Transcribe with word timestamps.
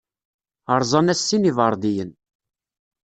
Rẓan-as 0.81 1.21
sin 1.27 1.47
iberḍiyen. 1.49 2.11